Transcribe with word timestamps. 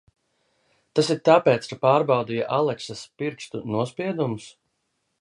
Tas 0.99 1.11
ir 1.15 1.19
tāpēc, 1.29 1.69
ka 1.73 1.79
pārbaudīju 1.85 2.49
Aleksas 2.61 3.07
pirkstu 3.23 3.65
nospiedumus? 3.79 4.53